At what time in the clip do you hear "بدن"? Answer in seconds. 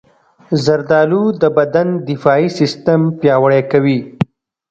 1.57-1.87